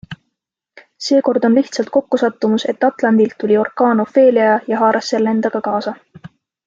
Seekord 1.07 1.45
on 1.49 1.57
lihtsalt 1.57 1.91
kokkusattumus, 1.97 2.65
et 2.73 2.87
Atlandilt 2.89 3.37
tuli 3.43 3.59
orkaan 3.65 4.03
Ophelia 4.07 4.57
ja 4.73 4.81
haaras 4.85 5.13
selle 5.15 5.35
endaga 5.39 5.63
kaasa. 5.69 5.95